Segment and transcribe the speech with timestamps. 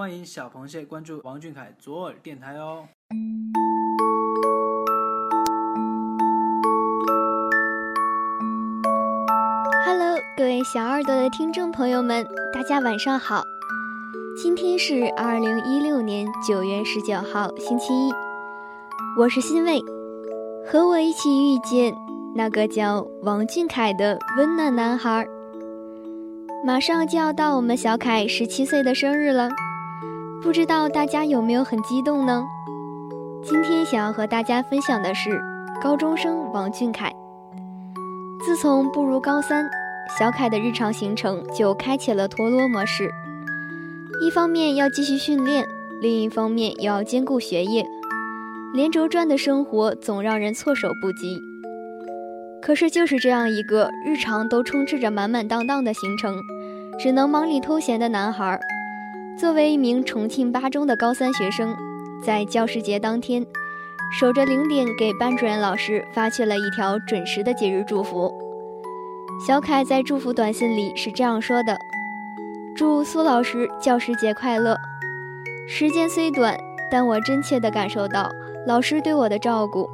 [0.00, 2.88] 欢迎小螃蟹关注王俊凯左耳电台哦。
[9.84, 13.42] Hello，各位小耳朵的听众朋友们，大家晚上好。
[14.42, 18.10] 今天是二零一六年九月十九号，星期一。
[19.18, 19.82] 我是欣慰，
[20.66, 21.94] 和我一起遇见
[22.34, 25.26] 那个叫王俊凯的温暖男孩。
[26.64, 29.50] 马上就要到我们小凯十七岁的生日了，
[30.42, 32.42] 不知道大家有没有很激动呢？
[33.44, 35.38] 今天想要和大家分享的是
[35.82, 37.12] 高中生王俊凯。
[38.42, 39.68] 自从步入高三，
[40.18, 43.10] 小凯的日常行程就开启了陀螺模式，
[44.22, 45.62] 一方面要继续训练，
[46.00, 47.84] 另一方面又要兼顾学业，
[48.72, 51.38] 连轴转的生活总让人措手不及。
[52.62, 56.34] 可是，就是这样一个日常都充斥着满满当当的行程，
[56.98, 58.58] 只能忙里偷闲的男孩，
[59.40, 61.74] 作为一名重庆八中的高三学生，
[62.22, 63.46] 在教师节当天，
[64.12, 68.30] 守着零点给班主任老师发去了一条准时的节日祝福。
[69.46, 71.74] 小凯在祝福短信里是这样说的
[72.76, 74.76] ：“祝苏老师教师节快乐。
[75.66, 76.54] 时间虽短，
[76.90, 78.30] 但我真切地感受到
[78.66, 79.88] 老师对我的照顾。”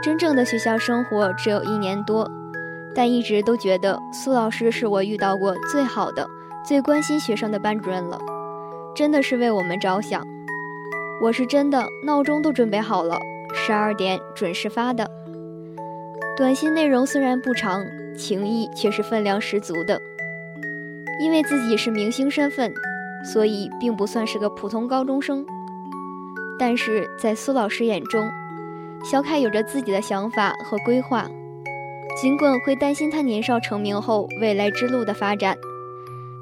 [0.00, 2.30] 真正的学校生活只有一年多，
[2.94, 6.24] 但一直都觉得苏老师是我遇到过最好的、
[6.64, 8.16] 最关心学生的班主任了，
[8.94, 10.26] 真的是为我们着想。
[11.20, 13.18] 我是真的闹钟都准备好了，
[13.54, 15.08] 十二点准时发的。
[16.36, 17.84] 短信内容虽然不长，
[18.16, 20.00] 情谊却是分量十足的。
[21.20, 22.72] 因为自己是明星身份，
[23.24, 25.46] 所以并不算是个普通高中生，
[26.58, 28.28] 但是在苏老师眼中。
[29.08, 31.28] 小凯有着自己的想法和规划，
[32.20, 35.56] 尽管会担心他年少成名后未来之路的发展，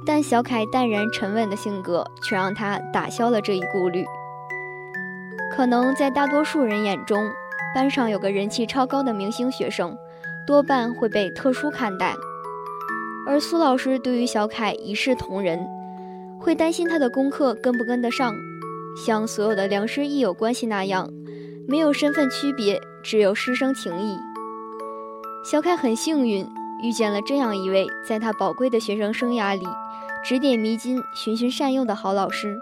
[0.04, 4.04] 但小凯淡然沉稳的性格却让他打消了这一顾虑。
[5.54, 7.30] 可能在大多数人眼中，
[7.74, 9.96] 班上有个人气超高的明星学生，
[10.46, 12.14] 多半会被特殊看待，
[13.26, 15.64] 而苏老师对于小凯一视同仁，
[16.40, 18.34] 会担心他的功课跟不跟得上，
[19.06, 21.08] 像所有的良师益友关系那样。
[21.68, 24.18] 没有身份区别，只有师生情谊。
[25.44, 26.44] 小凯很幸运
[26.82, 29.64] 遇见了这样一位，在他宝贵的学生生涯里
[30.24, 32.58] 指点迷津、循循善诱的好老师。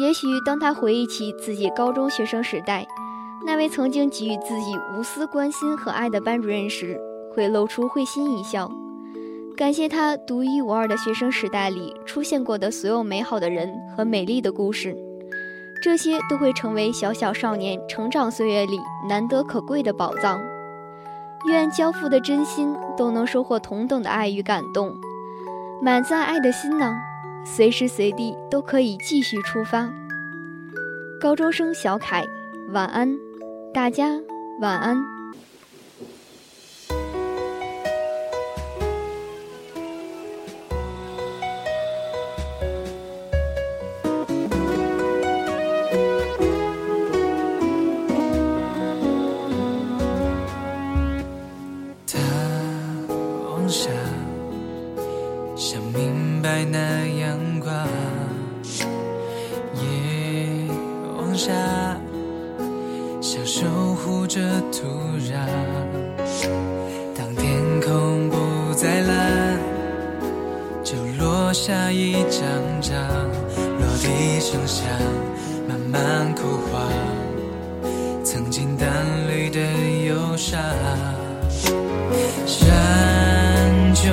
[0.00, 2.86] 也许当他回忆起自己高中学生时代
[3.44, 6.98] 那位曾经给予自己无私关心和爱的班主任时，
[7.34, 8.70] 会露出会心一笑，
[9.56, 14.96] 感谢他独一无二的学生时代里出现过的所有美好的人和美丽的故事。
[15.82, 20.40] 这些都会成为小小少年成长岁月里难得可贵的宝藏。
[21.46, 24.92] 愿交付的真心都能收获同等的爱与感动，
[25.80, 26.96] 满载爱的心呢，
[27.44, 29.88] 随时随地都可以继续出发。
[31.20, 32.24] 高中生小凯，
[32.70, 33.16] 晚安，
[33.72, 34.10] 大家
[34.60, 35.17] 晚安。
[71.28, 72.40] 落下一张
[72.80, 72.96] 张，
[73.78, 74.86] 落地声响，
[75.68, 76.90] 慢慢枯黄。
[78.24, 78.88] 曾经淡
[79.28, 79.60] 绿的
[80.06, 80.58] 忧伤，
[82.46, 84.10] 山丘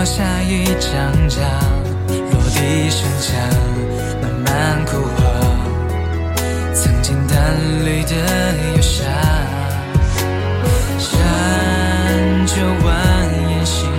[0.00, 1.42] 落下一张张
[2.08, 3.36] 落地声响，
[4.22, 5.22] 慢慢枯黄，
[6.72, 7.36] 曾经淡
[7.84, 8.14] 绿的
[8.76, 9.04] 忧伤，
[10.98, 12.88] 山就蜿
[13.66, 13.89] 蜒。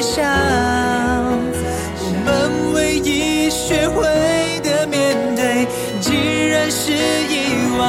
[0.00, 0.22] 笑，
[2.00, 4.04] 我们唯一学会
[4.62, 5.66] 的面对，
[6.00, 7.88] 竟然是遗忘。